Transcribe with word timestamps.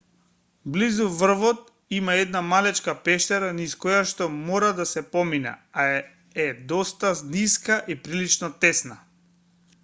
близу 0.75 1.07
врвот 1.17 1.59
има 1.97 2.13
една 2.21 2.41
малечка 2.53 2.95
пештера 3.09 3.51
низ 3.59 3.75
којашто 3.83 4.29
мора 4.47 4.71
да 4.81 4.87
се 4.93 5.05
помине 5.17 5.53
а 5.85 5.87
е 6.47 6.49
доста 6.73 7.13
ниска 7.37 7.79
и 7.97 8.01
прилично 8.09 8.51
тесна 8.67 8.99